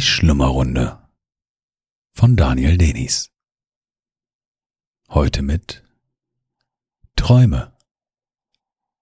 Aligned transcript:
Die 0.00 0.06
Schlummerrunde 0.06 0.98
von 2.14 2.34
Daniel 2.34 2.78
Denis. 2.78 3.30
Heute 5.10 5.42
mit 5.42 5.84
Träume 7.16 7.76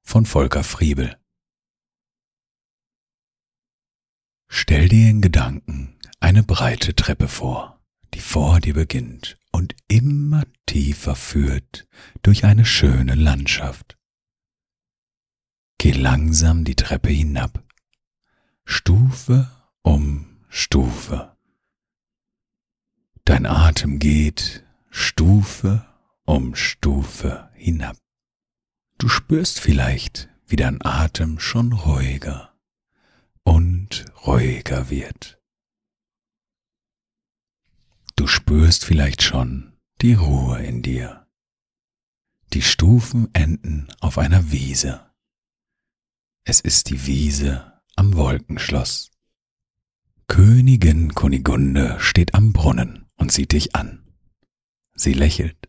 von 0.03 0.27
Volker 0.27 0.65
Friebel. 0.65 1.17
Stell 4.49 4.89
dir 4.89 5.09
in 5.09 5.23
Gedanken 5.23 5.97
eine 6.19 6.43
breite 6.43 6.97
Treppe 6.97 7.29
vor, 7.29 7.81
die 8.15 8.21
vor 8.21 8.59
dir 8.59 8.75
beginnt 8.75 9.39
und 9.53 9.77
immer 9.87 10.47
tiefer 10.67 11.15
führt 11.15 11.87
durch 12.23 12.45
eine 12.45 12.65
schöne 12.65 13.15
Landschaft. 13.15 13.97
Geh 15.79 15.93
langsam 15.93 16.65
die 16.65 16.75
Treppe 16.75 17.11
hinab, 17.11 17.63
Stufe 18.65 19.49
um 19.83 20.38
Stufe. 20.49 21.37
Dein 23.25 23.45
Atem 23.45 23.99
geht 23.99 24.65
Stufe 24.91 25.87
um 26.25 26.55
Stufe 26.55 27.51
hinab. 27.55 27.97
Du 28.97 29.09
spürst 29.09 29.61
vielleicht, 29.61 30.29
wie 30.47 30.57
dein 30.57 30.83
Atem 30.83 31.39
schon 31.39 31.73
ruhiger 31.73 32.55
und 33.45 34.07
ruhiger 34.27 34.91
wird. 34.91 35.39
Du 38.17 38.27
spürst 38.27 38.85
vielleicht 38.85 39.23
schon 39.23 39.79
die 40.01 40.15
Ruhe 40.15 40.63
in 40.65 40.83
dir. 40.83 41.27
Die 42.55 42.63
Stufen 42.63 43.29
enden 43.35 43.89
auf 44.01 44.17
einer 44.17 44.51
Wiese. 44.51 45.13
Es 46.45 46.61
ist 46.61 46.89
die 46.89 47.07
Wiese 47.07 47.81
am 47.95 48.17
Wolkenschloss. 48.17 49.11
Königin 50.29 51.15
Kunigunde 51.15 51.97
steht 51.99 52.35
am 52.35 52.53
Brunnen 52.53 53.07
und 53.17 53.33
sieht 53.33 53.53
dich 53.53 53.75
an. 53.75 54.05
Sie 54.95 55.15
lächelt. 55.15 55.69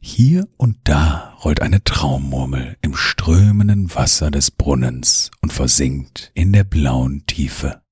Hier 0.00 0.48
und 0.56 0.78
da 0.84 1.34
rollt 1.44 1.60
eine 1.60 1.84
Traummurmel 1.84 2.78
im 2.80 2.96
strömenden 2.96 3.94
Wasser 3.94 4.30
des 4.30 4.50
Brunnens 4.50 5.30
und 5.40 5.52
versinkt 5.52 6.30
in 6.34 6.52
der 6.52 6.64
blauen 6.64 7.26
Tiefe. 7.26 7.82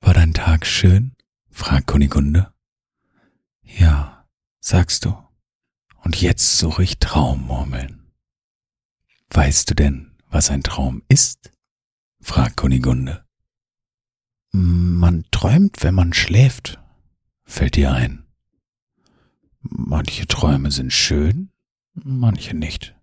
War 0.00 0.14
dein 0.14 0.34
Tag 0.34 0.66
schön? 0.66 1.14
fragt 1.50 1.86
Kunigunde. 1.86 2.52
Ja, 3.62 4.28
sagst 4.60 5.04
du. 5.04 5.16
Und 6.02 6.20
jetzt 6.20 6.58
suche 6.58 6.82
ich 6.82 6.98
Traummurmeln. 6.98 8.12
Weißt 9.30 9.70
du 9.70 9.74
denn, 9.74 10.16
was 10.28 10.50
ein 10.50 10.62
Traum 10.62 11.02
ist? 11.08 11.52
fragt 12.20 12.56
Kunigunde. 12.56 13.23
Man 14.56 15.24
träumt, 15.32 15.82
wenn 15.82 15.96
man 15.96 16.12
schläft, 16.12 16.78
fällt 17.44 17.74
dir 17.74 17.90
ein. 17.90 18.24
Manche 19.62 20.28
Träume 20.28 20.70
sind 20.70 20.92
schön, 20.92 21.50
manche 21.94 22.54
nicht. 22.54 22.94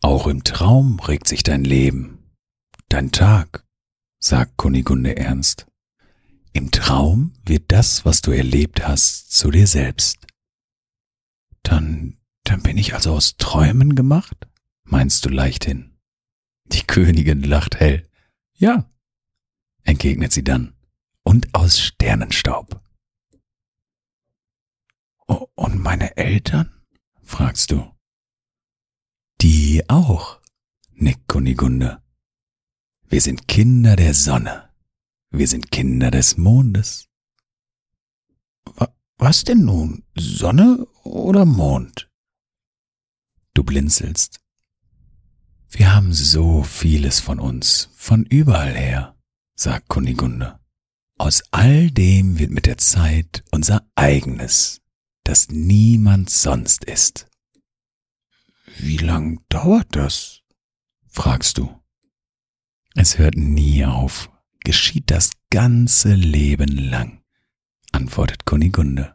Auch 0.00 0.26
im 0.26 0.42
Traum 0.42 0.98
regt 0.98 1.28
sich 1.28 1.44
dein 1.44 1.62
Leben, 1.62 2.18
dein 2.88 3.12
Tag, 3.12 3.64
sagt 4.18 4.56
Kunigunde 4.56 5.16
ernst. 5.16 5.68
Im 6.52 6.72
Traum 6.72 7.34
wird 7.46 7.70
das, 7.70 8.04
was 8.04 8.20
du 8.20 8.32
erlebt 8.32 8.84
hast, 8.84 9.30
zu 9.30 9.52
dir 9.52 9.68
selbst. 9.68 10.26
Dann, 11.62 12.18
dann 12.42 12.64
bin 12.64 12.78
ich 12.78 12.94
also 12.94 13.14
aus 13.14 13.36
Träumen 13.36 13.94
gemacht? 13.94 14.48
meinst 14.82 15.24
du 15.24 15.28
leichthin. 15.28 15.92
Die 16.64 16.82
Königin 16.82 17.44
lacht 17.44 17.78
hell. 17.78 18.08
Ja, 18.54 18.91
entgegnet 19.84 20.32
sie 20.32 20.44
dann, 20.44 20.74
und 21.22 21.54
aus 21.54 21.80
Sternenstaub. 21.80 22.80
Oh, 25.28 25.46
und 25.54 25.78
meine 25.78 26.16
Eltern? 26.16 26.70
fragst 27.22 27.70
du. 27.70 27.90
Die 29.40 29.88
auch, 29.88 30.40
nickt 30.92 31.26
Kunigunde. 31.28 32.02
Wir 33.08 33.20
sind 33.20 33.48
Kinder 33.48 33.96
der 33.96 34.14
Sonne. 34.14 34.70
Wir 35.30 35.48
sind 35.48 35.70
Kinder 35.70 36.10
des 36.10 36.36
Mondes. 36.36 37.08
Was 39.16 39.44
denn 39.44 39.64
nun? 39.64 40.04
Sonne 40.16 40.86
oder 41.04 41.44
Mond? 41.44 42.10
Du 43.54 43.64
blinzelst. 43.64 44.40
Wir 45.68 45.94
haben 45.94 46.12
so 46.12 46.62
vieles 46.62 47.20
von 47.20 47.38
uns, 47.38 47.88
von 47.94 48.24
überall 48.24 48.74
her 48.74 49.11
sagt 49.62 49.88
Kunigunde. 49.88 50.58
Aus 51.18 51.44
all 51.52 51.90
dem 51.92 52.40
wird 52.40 52.50
mit 52.50 52.66
der 52.66 52.78
Zeit 52.78 53.44
unser 53.52 53.86
eigenes, 53.94 54.80
das 55.22 55.50
niemand 55.50 56.30
sonst 56.30 56.84
ist. 56.84 57.28
Wie 58.78 58.96
lang 58.96 59.40
dauert 59.48 59.86
das? 59.94 60.40
fragst 61.08 61.58
du. 61.58 61.80
Es 62.96 63.18
hört 63.18 63.36
nie 63.36 63.84
auf, 63.84 64.30
geschieht 64.64 65.10
das 65.10 65.30
ganze 65.50 66.14
Leben 66.14 66.76
lang, 66.76 67.22
antwortet 67.92 68.44
Kunigunde. 68.44 69.14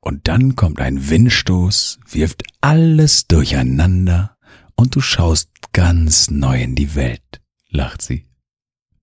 Und 0.00 0.28
dann 0.28 0.54
kommt 0.54 0.80
ein 0.80 1.10
Windstoß, 1.10 1.98
wirft 2.08 2.44
alles 2.60 3.26
durcheinander 3.26 4.36
und 4.76 4.94
du 4.94 5.00
schaust 5.00 5.50
ganz 5.72 6.30
neu 6.30 6.62
in 6.62 6.76
die 6.76 6.94
Welt, 6.94 7.42
lacht 7.68 8.00
sie. 8.00 8.29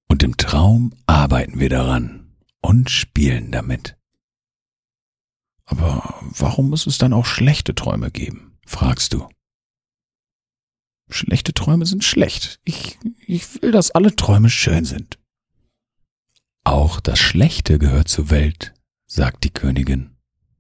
Und 0.08 0.24
im 0.24 0.38
Traum 0.38 0.94
arbeiten 1.06 1.60
wir 1.60 1.70
daran 1.70 2.36
und 2.62 2.90
spielen 2.90 3.52
damit. 3.52 3.98
Aber 5.66 6.22
warum 6.22 6.70
muss 6.70 6.88
es 6.88 6.98
dann 6.98 7.14
auch 7.14 7.26
schlechte 7.26 7.76
Träume 7.76 8.10
geben? 8.10 8.58
fragst 8.66 9.14
du. 9.14 9.28
Schlechte 11.10 11.54
Träume 11.54 11.86
sind 11.86 12.04
schlecht. 12.04 12.60
Ich, 12.64 12.98
ich 13.26 13.62
will, 13.62 13.72
dass 13.72 13.92
alle 13.92 14.16
Träume 14.16 14.50
schön 14.50 14.86
sind. 14.86 15.20
Auch 16.64 17.00
das 17.00 17.20
Schlechte 17.20 17.80
gehört 17.80 18.10
zur 18.10 18.30
Welt, 18.30 18.74
sagt 19.06 19.46
die 19.46 19.50
Königin. 19.52 20.18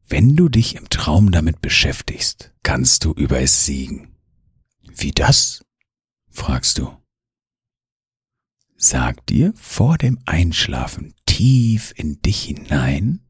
Wenn 0.07 0.37
du 0.37 0.47
dich 0.47 0.75
im 0.75 0.89
Traum 0.89 1.31
damit 1.31 1.59
beschäftigst, 1.59 2.53
kannst 2.63 3.03
du 3.03 3.11
über 3.11 3.41
es 3.41 3.65
siegen. 3.65 4.15
Wie 4.83 5.11
das? 5.11 5.65
fragst 6.29 6.77
du. 6.77 6.96
Sag 8.79 9.25
dir 9.25 9.53
vor 9.55 9.97
dem 9.97 10.19
Einschlafen 10.27 11.15
tief 11.25 11.93
in 11.95 12.21
dich 12.21 12.43
hinein, 12.43 13.21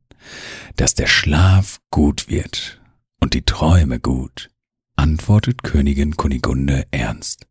dass 0.75 0.93
der 0.93 1.07
Schlaf 1.07 1.79
gut 1.89 2.27
wird 2.27 2.81
und 3.21 3.33
die 3.33 3.43
Träume 3.43 4.01
gut, 4.01 4.49
antwortet 4.97 5.63
Königin 5.63 6.17
Kunigunde 6.17 6.85
ernst. 6.91 7.47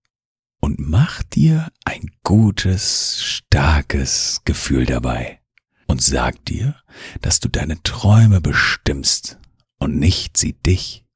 Und 0.60 0.78
mach 0.78 1.22
dir 1.22 1.72
ein 1.86 2.10
gutes, 2.22 3.22
starkes 3.22 4.42
Gefühl 4.44 4.84
dabei 4.84 5.40
und 5.86 6.02
sag 6.02 6.44
dir, 6.44 6.76
dass 7.22 7.40
du 7.40 7.48
deine 7.48 7.82
Träume 7.82 8.42
bestimmst 8.42 9.38
und 9.78 9.96
nicht 9.98 10.36
sie 10.36 10.52
dich. 10.52 11.06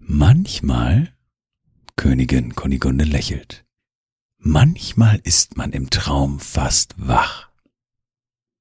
Manchmal, 0.00 1.12
Königin 1.96 2.54
Kunigunde 2.54 3.04
lächelt, 3.04 3.66
Manchmal 4.38 5.20
ist 5.24 5.56
man 5.56 5.72
im 5.72 5.90
Traum 5.90 6.38
fast 6.38 6.94
wach. 6.96 7.50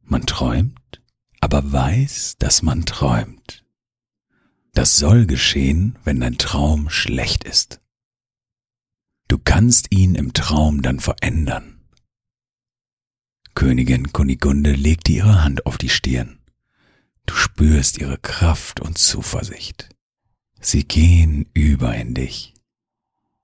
Man 0.01 0.25
träumt, 0.25 1.01
aber 1.39 1.71
weiß, 1.71 2.37
dass 2.39 2.63
man 2.63 2.85
träumt. 2.85 3.63
Das 4.73 4.97
soll 4.97 5.27
geschehen, 5.27 5.97
wenn 6.03 6.19
dein 6.19 6.37
Traum 6.37 6.89
schlecht 6.89 7.43
ist. 7.43 7.79
Du 9.27 9.37
kannst 9.37 9.91
ihn 9.91 10.15
im 10.15 10.33
Traum 10.33 10.81
dann 10.81 10.99
verändern. 10.99 11.79
Königin 13.53 14.13
Kunigunde 14.13 14.73
legte 14.73 15.11
ihre 15.11 15.43
Hand 15.43 15.65
auf 15.65 15.77
die 15.77 15.89
Stirn. 15.89 16.39
Du 17.25 17.35
spürst 17.35 17.97
ihre 17.97 18.17
Kraft 18.17 18.79
und 18.79 18.97
Zuversicht. 18.97 19.89
Sie 20.59 20.87
gehen 20.87 21.49
über 21.53 21.95
in 21.95 22.13
dich. 22.13 22.53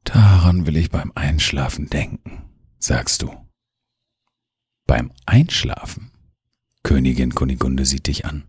Daran 0.03 0.65
will 0.65 0.77
ich 0.77 0.89
beim 0.89 1.11
Einschlafen 1.15 1.89
denken, 1.89 2.43
sagst 2.77 3.21
du. 3.21 3.33
Beim 4.85 5.11
Einschlafen? 5.25 6.11
Königin 6.83 7.33
Kunigunde 7.33 7.85
sieht 7.85 8.07
dich 8.07 8.25
an. 8.25 8.43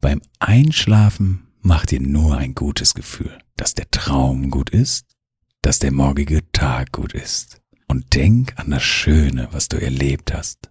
Beim 0.00 0.22
Einschlafen 0.38 1.48
mach 1.60 1.86
dir 1.86 2.00
nur 2.00 2.38
ein 2.38 2.54
gutes 2.54 2.94
Gefühl, 2.94 3.38
dass 3.56 3.74
der 3.74 3.90
Traum 3.90 4.50
gut 4.50 4.70
ist, 4.70 5.14
dass 5.62 5.78
der 5.78 5.92
morgige 5.92 6.50
Tag 6.52 6.92
gut 6.92 7.12
ist. 7.12 7.60
Und 7.86 8.14
denk 8.14 8.58
an 8.58 8.70
das 8.70 8.82
Schöne, 8.82 9.48
was 9.52 9.68
du 9.68 9.80
erlebt 9.80 10.32
hast. 10.32 10.70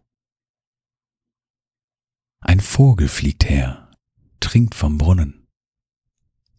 Ein 2.39 2.59
Vogel 2.59 3.07
fliegt 3.07 3.47
her, 3.47 3.91
trinkt 4.39 4.75
vom 4.75 4.97
Brunnen. 4.97 5.47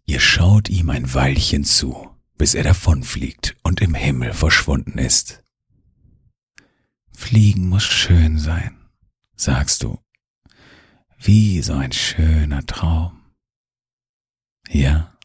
Ihr 0.07 0.21
schaut 0.21 0.71
ihm 0.71 0.91
ein 0.91 1.13
Weilchen 1.13 1.65
zu, 1.65 2.14
bis 2.37 2.55
er 2.55 2.65
davonfliegt 2.65 3.57
und 3.63 3.81
im 3.81 3.95
Himmel 3.95 4.33
verschwunden 4.33 4.99
ist. 4.99 5.43
Fliegen 7.13 7.69
muss 7.69 7.85
schön 7.85 8.39
sein, 8.39 8.77
sagst 9.37 9.83
du 9.83 9.99
wie 11.27 11.63
so 11.63 11.73
ein 11.73 11.93
schöner 11.93 12.67
Traum. 12.67 13.23
Ja, 14.69 15.17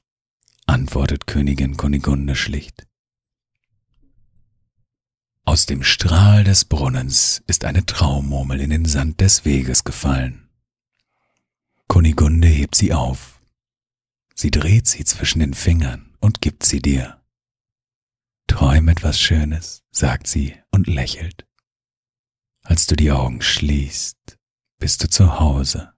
antwortet 0.65 1.27
Königin 1.27 1.75
Kunigunde 1.75 2.35
schlicht. 2.35 2.87
Aus 5.43 5.65
dem 5.65 5.83
Strahl 5.83 6.43
des 6.43 6.63
Brunnens 6.63 7.43
ist 7.47 7.65
eine 7.65 7.85
Traummurmel 7.85 8.61
in 8.61 8.69
den 8.69 8.85
Sand 8.85 9.19
des 9.19 9.43
Weges 9.43 9.83
gefallen. 9.83 10.47
Kunigunde 11.87 12.47
hebt 12.47 12.75
sie 12.75 12.93
auf. 12.93 13.41
Sie 14.35 14.51
dreht 14.51 14.87
sie 14.87 15.03
zwischen 15.03 15.39
den 15.39 15.53
Fingern 15.53 16.08
und 16.19 16.41
gibt 16.41 16.63
sie 16.63 16.81
dir. 16.81 17.21
Träum 18.47 18.87
etwas 18.87 19.19
Schönes, 19.19 19.83
sagt 19.91 20.27
sie 20.27 20.55
und 20.71 20.87
lächelt. 20.87 21.47
Als 22.63 22.87
du 22.87 22.95
die 22.95 23.11
Augen 23.11 23.41
schließt, 23.41 24.37
bist 24.79 25.03
du 25.03 25.09
zu 25.09 25.39
Hause. 25.39 25.93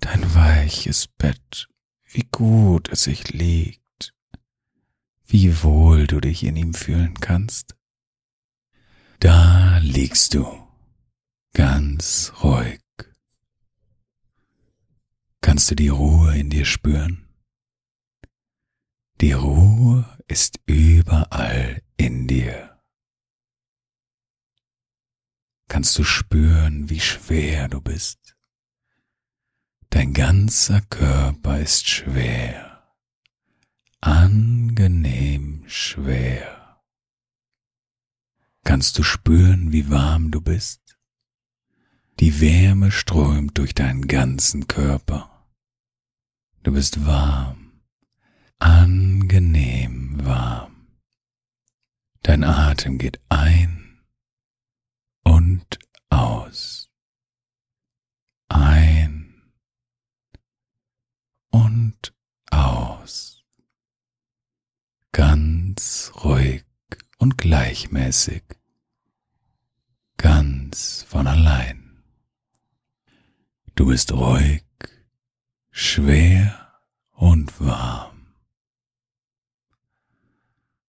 Dein 0.00 0.34
weiches 0.34 1.06
Bett, 1.06 1.68
wie 2.04 2.26
gut 2.30 2.88
es 2.90 3.04
sich 3.04 3.32
liegt, 3.32 4.14
wie 5.26 5.62
wohl 5.62 6.06
du 6.06 6.20
dich 6.20 6.44
in 6.44 6.56
ihm 6.56 6.74
fühlen 6.74 7.14
kannst. 7.14 7.74
Da 9.20 9.78
liegst 9.78 10.34
du, 10.34 10.46
ganz 11.52 12.32
ruhig. 12.42 12.80
Kannst 15.40 15.70
du 15.70 15.74
die 15.74 15.88
Ruhe 15.88 16.36
in 16.36 16.50
dir 16.50 16.64
spüren? 16.64 17.26
Die 19.20 19.32
Ruhe 19.32 20.04
ist 20.26 20.60
überall 20.66 21.82
in 21.96 22.26
dir. 22.26 22.80
Kannst 25.68 25.98
du 25.98 26.04
spüren, 26.04 26.90
wie 26.90 27.00
schwer 27.00 27.68
du 27.68 27.80
bist? 27.80 28.36
Dein 29.90 30.12
ganzer 30.12 30.80
Körper 30.82 31.60
ist 31.60 31.88
schwer, 31.88 32.92
angenehm 34.00 35.62
schwer. 35.68 36.82
Kannst 38.64 38.98
du 38.98 39.02
spüren, 39.02 39.72
wie 39.72 39.90
warm 39.90 40.30
du 40.32 40.40
bist? 40.40 40.98
Die 42.20 42.40
Wärme 42.40 42.90
strömt 42.90 43.58
durch 43.58 43.74
deinen 43.74 44.08
ganzen 44.08 44.66
Körper. 44.66 45.48
Du 46.62 46.72
bist 46.72 47.06
warm, 47.06 47.63
angenehm 48.64 50.24
warm. 50.24 50.88
Dein 52.22 52.42
Atem 52.44 52.98
geht 52.98 53.20
ein 53.28 54.00
und 55.22 55.78
aus. 56.08 56.90
Ein 58.48 59.42
und 61.50 62.14
aus. 62.50 63.44
Ganz 65.12 66.10
ruhig 66.24 66.64
und 67.18 67.36
gleichmäßig. 67.36 68.42
Ganz 70.16 71.04
von 71.08 71.26
allein. 71.26 72.02
Du 73.74 73.86
bist 73.86 74.12
ruhig 74.12 74.64
schwer 75.70 76.72
und 77.10 77.60
warm, 77.60 78.36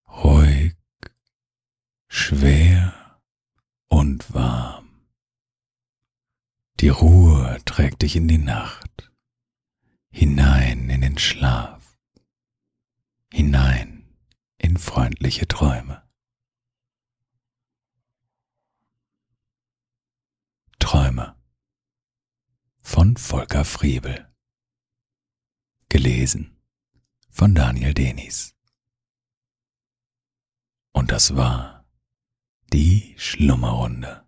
ruhig, 0.08 0.76
schwer 2.08 3.20
und 3.88 4.32
warm. 4.34 4.90
Die 6.86 6.90
Ruhe 6.90 7.60
trägt 7.66 8.04
dich 8.04 8.16
in 8.16 8.28
die 8.28 8.38
Nacht, 8.38 9.12
hinein 10.12 10.88
in 10.92 11.02
den 11.02 11.18
Schlaf, 11.18 11.98
hinein 13.34 14.16
in 14.60 14.78
freundliche 14.78 15.48
Träume. 15.48 16.08
Träume 20.78 21.36
von 22.82 23.18
Volker 23.18 23.66
Friebel 23.66 24.32
Gelesen 25.90 26.56
von 27.32 27.56
Daniel 27.56 27.96
Denis. 27.96 28.56
Und 30.92 31.10
das 31.10 31.36
war 31.36 31.84
die 32.72 33.16
Schlummerrunde. 33.18 34.25